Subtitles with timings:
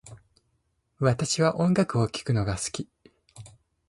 [0.99, 2.89] 私は音楽を聴くのが好き